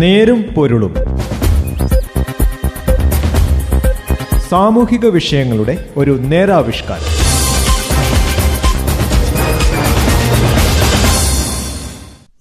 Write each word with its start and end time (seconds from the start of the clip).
നേരും 0.00 0.42
പൊരുളും. 0.42 0.94
സാമൂഹിക 4.50 5.06
വിഷയങ്ങളുടെ 5.06 5.90
ഒരു 5.96 6.10
നേരാവിഷ്കാരം. 6.10 7.04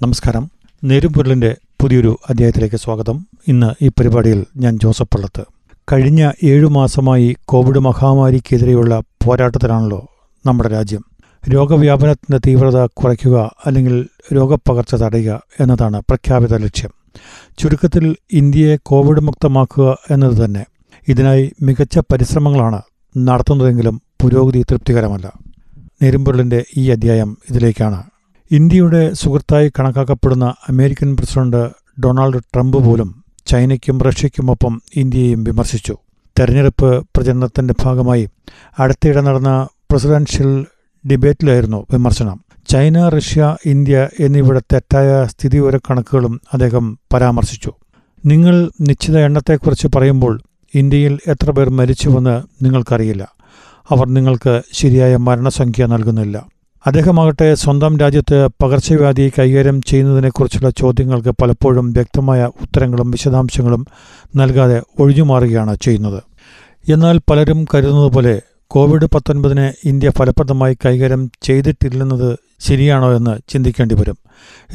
നമസ്കാരം. 0.02 0.52
നേരും 0.84 1.14
പൊരുളിന്റെ 1.14 1.58
പുതിയൊരു 1.82 2.20
അധ്യായത്തിലേക്ക് 2.30 2.76
സ്വാഗതം. 2.76 3.28
ഇന്ന് 3.48 3.86
ഈ 3.86 3.88
പരിപാടിയിൽ 3.88 4.46
ഞാൻ 4.58 4.80
ജോസഫ് 4.84 5.16
പള്ളത്ത്. 5.16 5.46
കഴിഞ്ഞ 5.94 6.32
ഏഴു 6.44 6.66
മാസമായി 6.66 7.36
കോവിഡ് 7.46 7.80
മഹാമാരിക്കെതിരെയുള്ള 7.80 9.02
പോരാട്ടത്തിലാണല്ലോ 9.26 10.08
നമ്മുടെ 10.46 10.70
രാജ്യം. 10.70 11.06
രോഗവ്യാപനത്തിന്റെ 11.50 12.38
തീവ്രത 12.38 12.86
കുറയ്ക്കുക 12.86 13.56
അല്ലെങ്കിൽ 13.66 14.08
രോഗപ്പകർച്ച 14.36 14.96
തടയുക 14.96 15.42
എന്നതാണ് 15.60 16.00
പ്രഖ്യാപിത 16.00 16.58
ലക്ഷ്യം. 16.58 16.99
ചുരുക്കത്തിൽ 17.58 18.16
ഇന്ത്യയെ 18.32 18.78
കോവിഡ് 18.84 19.20
മുക്തമാക്കുക 19.20 19.98
എന്നത് 20.12 20.46
തന്നെ. 20.46 20.66
ഇതിനായി 21.08 21.52
മികച്ച 21.62 22.00
പരിശ്രമങ്ങളാണ് 22.00 22.82
നടത്തുന്നതെങ്കിലും 23.18 24.02
പുരോഗതി 24.22 24.66
തൃപ്തികരമല്ല. 24.72 25.32
നേരുംപൊരുളിന്റെ 26.02 26.66
ഈ 26.78 26.90
അധ്യായം 26.90 27.38
ഇതിലേക്കാണ്. 27.50 28.04
ഇന്ത്യയുടെ 28.52 29.14
സുഹൃത്തായി 29.14 29.72
കണക്കാക്കപ്പെടുന്ന 29.80 30.54
അമേരിക്കൻ 30.70 31.18
പ്രസിഡന്റ് 31.18 31.70
ഡൊണാൾഡ് 32.02 32.44
ട്രംപ് 32.54 32.78
പോലും 32.78 33.24
ചൈനയ്ക്കും 33.46 34.02
റഷ്യയ്ക്കുമൊപ്പം 34.02 34.82
ഇന്ത്യയെയും 34.96 35.44
വിമർശിച്ചു. 35.44 35.98
തെരഞ്ഞെടുപ്പ് 36.40 37.08
പ്രചരണത്തിന്റെ 37.16 37.74
ഭാഗമായി 37.84 38.30
അടുത്തിടെ 38.80 39.22
നടന്ന 39.22 39.68
പ്രസിഡൻഷ്യൽ 39.92 40.66
ഡിബേറ്റിലായിരുന്നു 41.12 41.86
വിമർശനം. 41.92 42.40
ചൈന 42.70 43.10
റഷ്യ 43.10 43.56
ഇന്ത്യ 43.66 44.08
എന്നിവയുടെ 44.20 44.60
തെറ്റായ 44.74 45.26
സ്ഥിതിവിവരക്കണക്കുകളും 45.26 46.42
അദ്ദേഹം 46.54 47.00
പരാമർശിച്ചു. 47.14 47.72
നിങ്ങൾ 48.26 48.72
നിശ്ചിത 48.82 49.18
എണ്ണത്തെക്കുറിച്ച് 49.18 49.88
പറയുമ്പോൾ 49.96 50.42
ഇന്ത്യയിൽ 50.76 51.20
എത്ര 51.28 51.52
പേർ 51.52 51.70
മരിച്ചുവെന്ന് 51.70 52.66
നിങ്ങൾക്കറിയില്ല. 52.66 53.28
അവർ 53.90 54.08
നിങ്ങൾക്ക് 54.08 54.62
ശരിയായ 54.74 55.16
മരണസംഖ്യ 55.18 55.86
നൽകുന്നില്ല. 55.86 56.46
അദ്ദേഹമാകട്ടെ 56.88 57.56
സ്വന്തം 57.56 57.98
രാജ്യത്ത് 57.98 58.48
പകർച്ചവ്യാധി 58.64 59.32
കൈകാര്യം 59.40 59.82
ചെയ്യുന്നതിനെക്കുറിച്ചുള്ള 59.82 60.70
ചോദ്യങ്ങൾക്ക് 60.70 61.30
പലപ്പോഴും 61.30 61.94
വ്യക്തമായ 61.94 62.46
ഉത്തരങ്ങളും 62.62 63.12
വിശദാംശങ്ങളും 63.12 63.88
നൽകാതെ 64.36 64.82
ഒഴിഞ്ഞുമാറുകയാണ് 65.00 65.78
ചെയ്യുന്നത്. 65.82 66.24
എന്നാൽ 66.90 67.20
പലരും 67.30 67.66
കരുതുന്നതുപോലെ 67.76 68.42
കോവിഡ് 68.72 69.06
പത്തൊൻപതിനെ 69.06 69.74
ഇന്ത്യ 69.86 70.10
ഫലപ്രദമായി 70.10 70.78
കൈകാര്യം 70.86 71.32
ചെയ്തിട്ടില്ലെന്നത് 71.44 72.38
ശരിയാണോ 72.60 73.16
എന്ന് 73.16 73.34
ചിന്തിക്കേണ്ടി 73.50 73.96
വരും. 73.96 74.18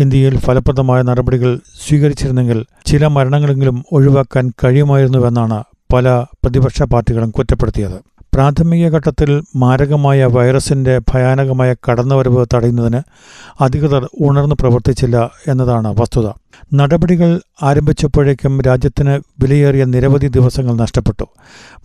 ഇന്ത്യയിൽ 0.00 0.38
ഫലപ്രദമായ 0.38 1.02
നടപടികൾ 1.02 1.60
സ്വീകരിച്ചിരുന്നെങ്കിൽ 1.84 2.64
ചില 2.86 3.06
മരണങ്ങളെങ്കിലും 3.06 3.84
ഒഴിവാക്കാൻ 3.92 4.52
കഴിയുമായിരുന്നുവെന്നാണ് 4.64 5.62
പല 5.92 6.24
പ്രതിപക്ഷ 6.44 6.82
പാർട്ടികളും 6.82 7.30
കുറ്റപ്പെടുത്തിയത്. 7.30 8.13
പ്രാഥമിക 8.34 8.94
ഘട്ടത്തിൽ 8.94 9.42
മാരകമായ 9.56 10.24
വൈറസിന്റെ 10.24 11.00
ഭയാനകമായ 11.12 11.74
കടന്നുവരവ് 11.74 12.46
തടയുന്നതിന് 12.54 13.00
അധികൃതർ 13.60 14.08
ഉണർന്നു 14.20 14.54
പ്രവർത്തിച്ചില്ല 14.60 15.30
എന്നതാണ് 15.48 15.94
വസ്തുത. 16.00 16.28
നടപടികൾ 16.74 17.40
ആരംഭിച്ചപ്പോഴേക്കും 17.62 18.60
രാജ്യത്തിന് 18.60 19.20
വിലയേറിയ 19.42 19.84
നിരവധി 19.84 20.28
ദിവസങ്ങൾ 20.28 20.76
നഷ്ടപ്പെട്ടു. 20.76 21.26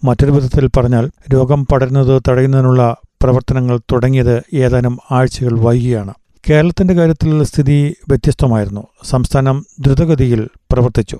മറ്റൊരു 0.04 0.32
വിധത്തിൽ 0.32 0.70
പറഞ്ഞാൽ 0.78 1.10
രോഗം 1.34 1.66
പടരുന്നത് 1.66 2.22
തടയുന്നതിനുള്ള 2.30 2.96
പ്രവർത്തനങ്ങൾ 3.24 3.78
തുടങ്ങിയത് 3.78 4.44
ഏതാനും 4.54 4.98
ആഴ്ചകൾ 5.12 5.60
വൈകിയാണ്. 5.60 6.14
കേരളത്തിന്റെ 6.50 6.94
കാര്യത്തിലുള്ള 6.94 7.44
സ്ഥിതി 7.44 7.96
വ്യത്യസ്തമായിരുന്നു. 8.10 8.88
സംസ്ഥാനം 9.04 9.66
ദ്രുതഗതിയിൽ 9.80 10.48
പ്രവർത്തിച്ചു. 10.72 11.20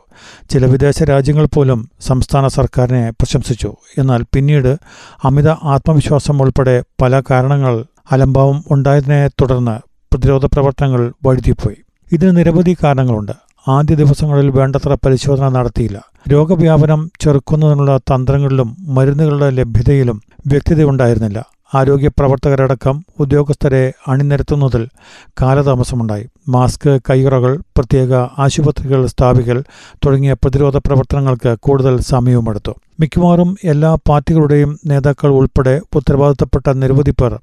ചില 0.50 0.66
വിദേശ 0.66 1.04
രാജ്യങ്ങൾ 1.04 1.46
പോലും 1.46 1.90
സംസ്ഥാന 2.02 2.48
സർക്കാരിനെ 2.48 3.10
പ്രശംസിച്ചു. 3.10 3.76
എന്നാൽ 3.98 4.24
പിന്നീട് 4.34 4.78
അമിത 5.24 5.50
ആത്മവിശ്വാസം 5.50 6.42
ഉൾപ്പെടെ 6.42 6.84
പല 7.02 7.22
കാരണങ്ങൾ 7.32 7.86
അലംഭാവം 8.12 8.64
ഉണ്ടായതിനെ 8.72 9.28
തുടർന്ന് 9.28 9.80
പ്രതിരോധ 10.14 10.46
പ്രവർത്തനങ്ങൾ 10.46 11.14
വഴുതിപ്പോയി. 11.26 11.76
ഇതിന് 12.12 12.38
നിരവധി 12.38 12.78
കാരണങ്ങളുണ്ട്. 12.84 13.32
ആദ്യ 13.68 13.96
ദിവസങ്ങളിൽ 13.96 14.50
വേണ്ടത്ര 14.50 14.98
പരിശോധന 15.06 15.50
നടത്തിയില്ല. 15.50 16.02
രോഗവ്യാപനം 16.32 17.12
ചെറുക്കുന്നതിനുള്ള 17.20 17.98
തന്ത്രങ്ങളിലും 17.98 18.76
മരുന്നുകളുടെ 18.80 19.50
ലഭ്യതയിലും 19.50 20.22
വ്യക്തതയുണ്ടായിരുന്നില്ല. 20.48 21.46
ആരോഗ്യ 21.76 22.08
പ്രവർത്തകരടക്കം 22.08 23.06
ഉദ്യോഗസ്ഥരെ 23.20 23.94
അണിനിരത്തുന്നതിൽ 24.08 24.88
കാലതാമസമുണ്ടായി. 25.42 26.26
മാസ്ക് 26.50 27.00
കൈയുറകൾ 27.10 27.58
പ്രത്യേക 27.58 28.14
ആശുപത്രികൾ 28.14 29.06
സ്ഥാപിക്കൽ 29.06 29.64
തുടങ്ങിയ 30.06 30.34
പ്രതിരോധ 30.34 30.78
പ്രവർത്തനങ്ങൾക്ക് 30.78 31.56
കൂടുതൽ 31.62 32.00
സമയവുമെടുത്തു. 32.00 32.74
മിക്കവാറും 33.00 33.58
എല്ലാ 33.64 33.96
പാർട്ടികളുടെയും 34.10 34.80
നേതാക്കൾ 34.88 35.30
ഉൾപ്പെടെ 35.30 35.82
ഉത്തരവാദിത്തപ്പെട്ട 35.96 36.70
നിരവധി 36.70 37.12
പേർ 37.12 37.40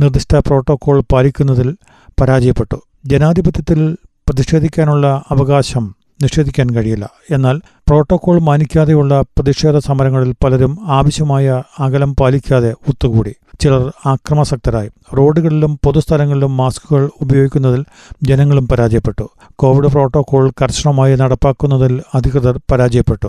നിർദ്ദിഷ്ട 0.00 0.34
പ്രോട്ടോകോൾ 0.34 1.02
പാലിക്കുന്നതിൽ 1.12 1.76
പരാജയപ്പെട്ടു. 2.20 2.78
ജനാധിപത്യത്തിൽ 3.06 3.96
പ്രതിഷേധിക്കാനുള്ള 4.28 5.22
അവകാശം 5.30 5.94
നിഷേധിക്കാൻ 6.22 6.70
കഴിയില്ല. 6.70 7.10
എന്നാൽ 7.30 7.60
പ്രോട്ടോകോൾ 7.88 8.40
മാനിക്കാതെയുള്ള 8.40 9.20
പ്രതിഷേധ 9.20 9.78
സമരങ്ങളിൽ 9.78 10.34
പലരും 10.44 10.78
ആവശ്യമായ 10.82 11.62
അകലം 11.78 12.14
പാലിക്കാതെ 12.14 12.74
ഒത്തുകൂടി. 12.88 13.34
ചിലർ 13.60 13.92
ആക്രമാസക്തരായി 14.06 14.90
റോഡുകളിലും 15.16 15.78
പൊതുസ്ഥലങ്ങളിലും 15.84 16.56
മാസ്കുകൾ 16.56 17.10
ഉപയോഗിക്കുന്നതിൽ 17.20 17.84
ജനങ്ങളും 18.22 18.68
പരാജയപ്പെട്ടു. 18.68 19.30
കോവിഡ് 19.58 19.86
പ്രോട്ടോകോൾ 19.86 20.50
കർശനമായി 20.62 21.16
നടപ്പാക്കുന്നതിൽ 21.16 22.02
അധികൃതർ 22.14 22.60
പരാജയപ്പെട്ടു. 22.70 23.28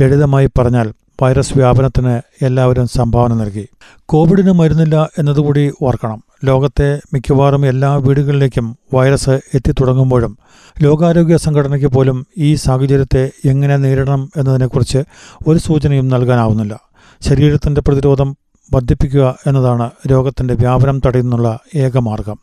ലളിതമായി 0.00 0.48
പറഞ്ഞാൽ 0.58 0.92
വൈറസ് 1.22 1.52
വ്യാപനത്തിന് 1.56 2.44
എല്ലാവരും 2.44 2.86
സംഭാവന 2.88 3.34
നൽകി. 3.34 3.68
കോവിഡിന് 4.06 4.52
മരുന്നില്ല 4.52 5.08
എന്നതുകൂടി 5.18 5.72
ഓർക്കണം. 5.82 6.22
ലോകത്തെ 6.44 7.00
മിക്കവാറും 7.14 7.66
എല്ലാ 7.66 7.94
വീടുകളിലേക്കും 7.96 8.76
വൈറസ് 8.94 9.30
എത്തിത്തുടങ്ങുമ്പോഴും 9.30 10.38
ലോകാരോഗ്യ 10.82 11.36
സംഘടനയ്ക്ക് 11.36 11.86
പോലും 11.86 12.26
ഈ 12.38 12.54
സാഹചര്യത്തെ 12.54 13.30
എങ്ങനെ 13.44 13.76
നേരിടണം 13.76 14.30
എന്നതിനെക്കുറിച്ച് 14.36 14.98
ഒരു 15.46 15.58
സൂചനയും 15.58 16.08
നൽകാനാവുന്നില്ല. 16.08 16.80
ശരീരത്തിന്റെ 17.20 17.80
പ്രതിരോധം 17.80 18.36
വർദ്ധിപ്പിക്കുക 18.74 19.36
എന്നതാണ് 19.46 19.90
രോഗത്തിന്റെ 20.10 20.54
വ്യാപനം 20.54 21.00
തടയുന്നുള്ള 21.06 21.58
ഏക 21.76 21.98
മാർഗം. 21.98 22.38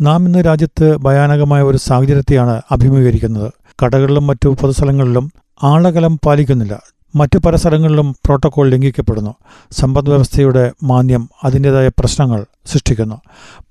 നാം 0.00 0.26
ഇന്ന് 0.26 0.38
രാജ്യത്ത് 0.38 0.96
ഭയാനകമായ 0.96 1.62
ഒരു 1.62 1.76
സാഹചര്യത്തെയാണ് 1.76 2.62
അഭിമുഖീകരിക്കുന്നത്. 2.70 3.52
കടകളിലും 3.84 4.26
മറ്റു 4.26 4.48
പൊതുസ്ഥലങ്ങളിലും 4.48 5.32
ആളകലം 5.62 6.18
പാലിക്കുന്നില്ല. 6.26 6.80
മറ്റു 7.16 7.38
പല 7.38 7.56
സ്ഥലങ്ങളിലും 7.56 8.12
പ്രോട്ടോകോൾ 8.12 8.70
ലംഘിക്കപ്പെടുന്നു. 8.70 9.34
സമ്പദ് 9.70 10.08
വ്യവസ്ഥയുടെ 10.08 10.72
മാന്യം 10.82 11.30
അതിന്റെതായ 11.44 11.88
പ്രശ്നങ്ങൾ 11.88 12.44
സൃഷ്ടിക്കുന്നു. 12.66 13.20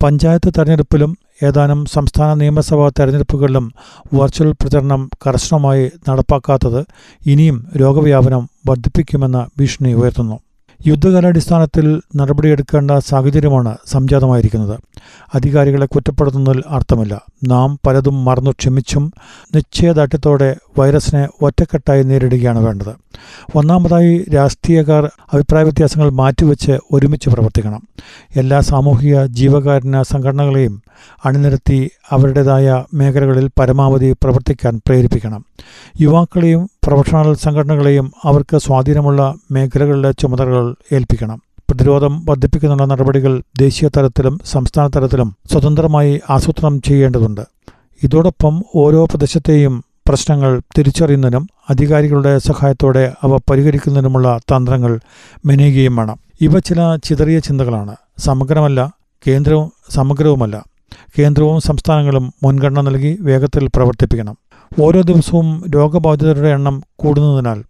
പഞ്ചായത്ത് 0.03 0.53
തെരഞ്ഞെടുപ്പിലും 0.57 1.17
ഏതാനും 1.43 1.85
സംസ്ഥാന 1.85 2.33
നിയമസഭാ 2.33 2.89
തെരഞ്ഞെടുപ്പുകളിലും 2.89 3.73
വെർച്വൽ 4.13 4.51
പ്രചരണം 4.51 5.09
കർശനമായി 5.27 5.91
നടപ്പാക്കാത്തത് 6.09 6.85
ഇനിയും 7.25 7.67
രോഗവ്യാപനം 7.77 8.49
വർദ്ധിപ്പിക്കുമെന്ന 8.67 9.47
ഭീഷണി 9.59 9.93
ഉയർത്തുന്നു. 9.93 10.39
യുദ്ധകാലാടിസ്ഥാനത്തിൽ 10.87 12.01
നടപടിയെടുക്കേണ്ട 12.15 12.91
സാഹചര്യമാണ് 12.91 13.77
സംജാതമായിരിക്കുന്നത്. 13.85 14.79
അധികാരികളെ 15.33 15.85
കുറ്റപ്പെടുത്തുന്നതിൽ 15.85 16.63
അർത്ഥമില്ല. 16.69 17.21
നാം 17.47 17.79
പലതും 17.87 18.25
മറന്നു 18.25 18.51
ക്ഷമിച്ചും 18.51 19.13
നിശ്ചയദാർഢ്യത്തോടെ 19.55 20.55
വൈറസിനെ 20.79 21.27
ഒറ്റക്കെട്ടായി 21.41 22.03
നേരിടുകയാണ് 22.03 22.65
വേണ്ടത്. 22.65 22.93
ഒന്നാമതായി 23.55 24.25
രാഷ്ട്രീയക്കാർ 24.35 25.11
അഭിപ്രായ 25.33 25.63
വ്യത്യാസങ്ങൾ 25.63 26.09
മാറ്റിവെച്ച് 26.09 26.71
ഒരുമിച്ച് 26.91 27.29
പ്രവർത്തിക്കണം. 27.29 27.81
എല്ലാ 28.35 28.59
സാമൂഹിക 28.59 29.23
ജീവകാരുണ്യ 29.23 30.03
സംഘടനകളെയും 30.03 30.81
അണിനിരത്തി 31.25 31.89
അവരുടേതായ 32.11 32.83
മേഖലകളിൽ 32.93 33.49
പരമാവധി 33.59 34.11
പ്രവർത്തിക്കാൻ 34.11 34.81
പ്രേരിപ്പിക്കണം. 34.87 35.45
യുവാക്കളെയും 36.01 36.69
പ്രൊഫഷണൽ 36.83 37.33
സംഘടനകളെയും 37.33 38.11
അവർക്ക് 38.23 38.57
സ്വാധീനമുള്ള 38.57 39.35
മേഖലകളിലെ 39.51 40.11
ചുമതലകൾ 40.11 40.75
ഏൽപ്പിക്കണം. 40.91 41.41
പ്രതിരോധം 41.69 42.25
വർദ്ധിപ്പിക്കുന്നുള്ള 42.25 42.85
നടപടികൾ 42.85 43.41
ദേശീയ 43.59 43.89
തലത്തിലും 43.97 44.39
സംസ്ഥാന 44.45 44.87
തലത്തിലും 44.87 45.35
സ്വതന്ത്രമായി 45.51 46.21
ആസൂത്രണം 46.29 46.81
ചെയ്യേണ്ടതുണ്ട്. 46.81 47.41
ഇതോടൊപ്പം 48.03 48.63
ഓരോ 48.75 49.05
പ്രദേശത്തെയും 49.05 49.83
പ്രശ്നങ്ങൾ 50.07 50.61
തിരിച്ചറിയുന്നതിനും 50.77 51.49
അധികാരികളുടെ 51.69 52.37
സഹായത്തോടെ 52.37 53.13
അവ 53.23 53.37
പരിഹരിക്കുന്നതിനുമുള്ള 53.37 54.37
തന്ത്രങ്ങൾ 54.37 54.99
മെനയുകയും 55.45 55.95
വേണം. 55.95 56.19
ഇവ 56.41 56.59
ചില 56.59 56.97
ചിതറിയ 57.03 57.39
ചിന്തകളാണ്. 57.39 57.95
സമഗ്രമല്ല 58.17 58.93
കേന്ദ്രവും 59.27 59.71
സമഗ്രവുമല്ല. 59.89 60.65
കേന്ദ്രവും 61.19 61.61
സംസ്ഥാനങ്ങളും 61.61 62.33
മുൻഗണന 62.43 62.81
നൽകി 62.81 63.17
വേഗത്തിൽ 63.21 63.67
പ്രവർത്തിപ്പിക്കണം. 63.75 64.37
ഓരോ 64.81 65.01
ദിവസവും 65.01 65.63
രോഗബാധിതരുടെ 65.75 66.47
എണ്ണം 66.47 66.83
കൂടുന്നതിനാൽ 66.95 67.63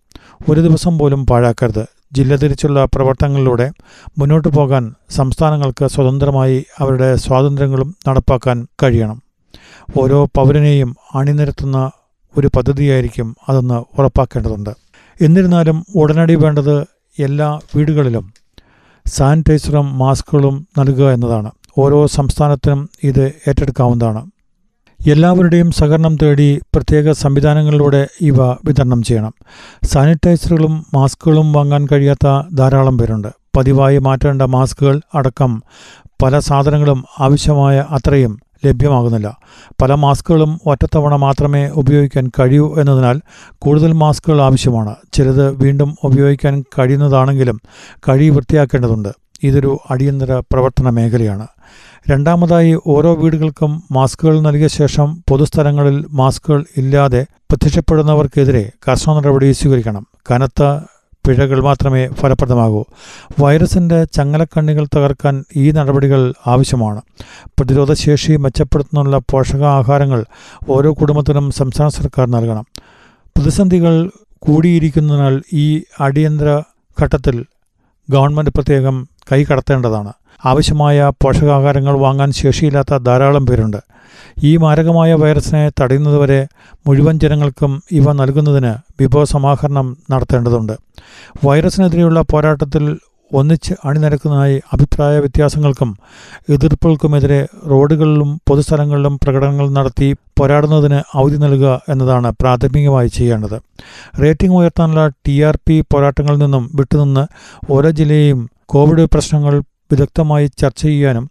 ഒരു 0.49 0.61
ദിവസം 0.61 0.97
പോലും 0.97 1.25
പാഴാക്കരുത്. 1.25 1.85
ജില്ല 2.13 2.35
തിരിച്ചുള്ള 2.35 2.85
പ്രവർത്തനങ്ങളിലൂടെ 2.85 3.71
മുന്നോട്ട് 4.17 4.47
പോകാൻ 4.47 4.93
സംസ്ഥാനങ്ങൾക്ക് 5.09 5.88
സ്വതന്ത്രമായി 5.88 6.65
അവരുടെ 6.79 7.15
സ്വാതന്ത്ര്യങ്ങളും 7.15 7.95
നടപ്പാക്കാൻ 8.07 8.67
കഴിയണം. 8.83 9.21
ഓരോ 9.99 10.25
പൗരനെയും 10.25 10.95
അണിനിരത്തുന്ന 11.15 11.91
ഒരു 12.37 12.49
പദ്ധതിയായിരിക്കും 12.55 13.35
അതെന്ന് 13.49 14.01
ഉറപ്പാക്കേണ്ടതുണ്ട്. 14.01 14.69
എന്നിരുന്നാലും 15.21 15.85
ഉടനടി 15.95 16.35
വേണ്ടത് 16.35 16.81
എല്ലാ 17.19 17.59
വീടുകളിലും 17.75 18.33
സാനിറ്റൈസറും 19.07 19.97
മാസ്കുകളും 19.97 20.67
നൽകുക 20.79 21.09
എന്നതാണ്. 21.09 21.51
ഓരോ 21.77 22.07
സംസ്ഥാനത്തിനും 22.07 22.89
ഇത് 23.03 23.31
ഏറ്റെടുക്കാവുന്നതാണ്. 23.47 24.25
എല്ലാവരുടെയും 25.07 25.71
സഹകരണം 25.71 26.15
തേടി 26.15 26.59
പ്രത്യേക 26.75 27.11
സംവിധാനങ്ങളിലൂടെ 27.11 28.07
ഇവ 28.21 28.51
വിതരണം 28.51 29.03
ചെയ്യണം. 29.03 29.33
സാനിറ്റൈസറുകളും 29.83 30.85
മാസ്കുകളും 30.93 31.53
വാങ്ങാൻ 31.53 31.88
കഴിയാത്ത 31.91 32.55
ധാരാളം 32.55 32.97
പേരുണ്ട്. 32.97 33.27
പതിവായി 33.57 33.97
മാറ്റേണ്ട 33.97 34.41
മാസ്കുകൾ 34.41 35.01
അടക്കം 35.13 35.63
പല 36.23 36.39
സാധനങ്ങളും 36.39 37.05
ആവശ്യമായ 37.19 37.85
അത്രയും 37.89 38.39
ലഭ്യമാകുന്നില്ല. 38.65 39.38
പല 39.81 39.94
മാസ്കുകളും 39.94 40.59
ഒറ്റത്തവണ 40.65 41.15
മാത്രമേ 41.15 41.69
ഉപയോഗിക്കാൻ 41.69 42.31
കഴിയൂ 42.39 42.75
എന്നതിനാൽ 42.79 43.21
കൂടുതൽ 43.59 43.91
മാസ്കുകൾ 43.91 44.41
ആവശ്യമാണ്. 44.41 44.95
ചിലത് 45.13 45.51
വീണ്ടും 45.51 45.95
ഉപയോഗിക്കാൻ 46.03 46.63
കഴിയുന്നതാണെങ്കിലും 46.79 47.62
കഴി 48.09 48.29
വൃത്തിയാക്കേണ്ടതുണ്ട്. 48.29 49.09
ഇതൊരു 49.44 49.79
അടിയന്തര 49.89 50.33
പ്രവർത്തന 50.33 50.89
മേഖലയാണ്. 50.89 51.47
രണ്ടാമതായി 52.09 52.77
ഓരോ 52.88 53.13
വീടുകൾക്കും 53.13 53.83
മാസ്കുകൾ 53.91 54.39
നൽകിയ 54.39 54.67
ശേഷം 54.67 55.23
പൊതുസ്ഥലങ്ങളിൽ 55.29 56.06
മാസ്കുകൾ 56.12 56.65
ഇല്ലാതെ 56.77 57.25
പ്രത്യക്ഷപ്പെടുന്നവർക്കെതിരെ 57.33 58.71
കർശന 58.88 59.13
നടപടി 59.13 59.51
സ്വീകരിക്കണം. 59.51 60.07
കനത്ത 60.31 60.63
പിഴകൾ 61.25 61.62
മാത്രമേ 61.62 62.07
ഫലപ്രദമാകൂ. 62.07 62.86
വൈറസിന്റെ 63.39 64.04
ചങ്ങലക്കണ്ണികൾ 64.04 64.88
തകർക്കാൻ 64.95 65.45
ഈ 65.56 65.72
നടപടികൾ 65.72 66.33
ആവശ്യമാണ്. 66.48 67.01
പ്രതിരോധശേഷി 67.48 68.36
മെച്ചപ്പെടുത്തുന്നുള്ള 68.36 69.18
പോഷകാഹാരങ്ങൾ 69.31 70.25
ഓരോ 70.69 70.94
കുടുംബത്തിനും 70.94 71.51
സംസ്ഥാന 71.51 71.88
സർക്കാർ 71.89 72.27
നൽകണം. 72.27 72.66
പ്രതിസന്ധികൾ 73.38 74.10
കൂടിയിരിക്കുന്നതിനാൽ 74.39 75.42
ഈ 75.54 75.83
അടിയന്തര 76.00 76.62
ഘട്ടത്തിൽ 77.01 77.45
ഗവൺമെന്റ് 78.10 78.51
പ്രത്യേകം 78.51 79.07
കൈ 79.31 79.44
കടത്തേണ്ടതാണ്. 79.44 80.13
ആവശ്യമായ 80.45 81.12
പോഷകാഹാരങ്ങൾ 81.24 81.97
വാങ്ങാൻ 81.97 82.31
ശേഷിയില്ലാത്ത 82.31 82.97
ധാരാളം 82.97 83.45
പേരുണ്ട്. 83.45 83.77
ഈ 84.44 84.57
മാരകമായ 84.57 85.13
വൈറസിനെ 85.13 85.71
തടയുന്നതുവരെ 85.81 86.47
മുഴുവൻ 86.88 87.19
ജനങ്ങൾക്കും 87.19 87.81
ഇവ 87.92 88.13
നൽകുന്നതിന് 88.13 88.74
വിഭവസമാഹരണം 89.01 89.97
നടത്തേണ്ടതുണ്ട്. 90.12 90.74
വൈറസിനെതിരെയുള്ള 91.45 92.21
പോരാട്ടത്തിൽ 92.21 92.97
ഒന്നിച്ച് 93.33 93.74
അണിനിരക്കുന്നതായി 93.86 94.62
അഭിപ്രായ 94.74 95.19
വ്യത്യാസങ്ങൾക്കും 95.19 95.97
എതിർപ്പുകൾക്കുമെതിരെ 96.50 97.48
റോഡുകളിലും 97.69 98.41
പൊതുസ്ഥലങ്ങളിലും 98.50 99.19
പ്രകടനങ്ങൾ 99.24 99.69
നടത്തി 99.69 100.15
പോരാടുന്നതിന് 100.39 101.00
അവധി 101.15 101.38
നൽകുക 101.38 101.81
എന്നതാണ് 101.89 102.31
പ്രാഥമികമായി 102.41 103.07
ചെയ്യേണ്ടത്. 103.07 103.62
റേറ്റിംഗ് 104.24 104.56
ഉയർത്താനുള്ള 104.56 105.07
ടി 105.07 105.41
ആർ 105.41 105.57
പി 105.68 105.83
പോരാട്ടങ്ങളിൽ 105.94 106.38
നിന്നും 106.38 106.71
വിട്ടുനിന്ന് 106.75 107.25
ഓരോ 107.71 107.89
ജില്ലയെയും 107.89 108.50
കോവിഡ് 108.65 109.06
പ്രശ്നങ്ങൾ 109.13 109.62
വിദഗ്ധമായി 109.91 110.47
ചർച്ച 110.47 110.81
ചെയ്യാനും 110.81 111.29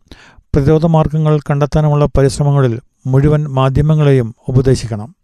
പ്രതിരോധ 0.54 0.86
മാർഗങ്ങൾ 0.86 1.40
കണ്ടെത്താനുമുള്ള 1.50 2.04
പരിശ്രമങ്ങളിൽ 2.04 2.80
മുഴുവൻ 3.06 3.44
മാധ്യമങ്ങളെയും 3.44 4.34
ഉപദേശിക്കണം. 4.48 5.14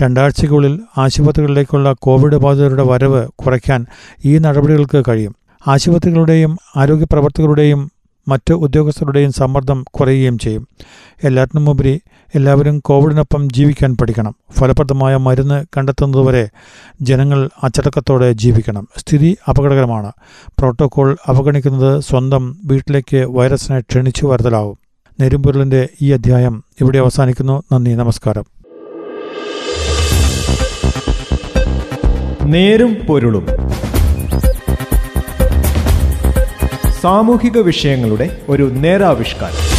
രണ്ടാഴ്ചയ്ക്കുള്ളിൽ 0.00 0.80
ആശുപത്രികളിലേക്കുള്ള 0.98 1.92
കോവിഡ് 1.92 2.36
ബാധിതരുടെ 2.36 2.82
വരവ് 2.82 3.28
കുറയ്ക്കാൻ 3.28 3.86
ഈ 4.24 4.38
നടപടികൾക്ക് 4.38 5.04
കഴിയും. 5.08 5.34
ആശുപത്രികളുടെയും 5.68 6.58
ആരോഗ്യ 6.76 7.06
പ്രവർത്തകരുടെയും 7.12 7.90
മറ്റ് 8.28 8.54
ഉദ്യോഗസ്ഥരുടെയും 8.54 9.32
സമ്മർദ്ദം 9.32 9.84
കുറയുകയും 9.90 10.38
ചെയ്യും. 10.38 10.68
എല്ലാറ്റിനുമുപരി 11.24 12.00
എല്ലാവരും 12.34 12.78
കോവിഡിനൊപ്പം 12.78 13.48
ജീവിക്കാൻ 13.52 13.96
പഠിക്കണം. 13.96 14.34
ഫലപ്രദമായ 14.52 15.16
മരുന്ന് 15.16 15.64
കണ്ടെത്തുന്നതുവരെ 15.76 16.48
ജനങ്ങൾ 17.00 17.50
അച്ചടക്കത്തോടെ 17.62 18.32
ജീവിക്കണം. 18.32 18.88
സ്ഥിതി 18.96 19.36
അപകടകരമാണ്. 19.48 20.12
പ്രോട്ടോകോൾ 20.58 21.16
അവഗണിക്കുന്നത് 21.26 22.02
സ്വന്തം 22.02 22.56
വീട്ടിലേക്ക് 22.64 23.16
വൈറസിനെ 23.16 23.80
ക്ഷണിച്ചു 23.80 24.26
വരുത്തലാവും. 24.26 24.78
നെരുമ്പൊരുളിന്റെ 25.20 25.88
ഈ 26.02 26.12
അധ്യായം 26.12 26.64
ഇവിടെ 26.80 26.98
അവസാനിക്കുന്നു. 26.98 27.62
നന്ദി 27.72 27.90
നമസ്കാരം. 27.90 28.44
നേരും 32.50 32.96
പൊരുളും. 33.08 33.46
സാമൂഹിക 37.00 37.58
വിഷയങ്ങളുടെ 37.58 38.40
ഒരു 38.48 38.62
നേരാവിഷ്കാരം. 38.62 39.69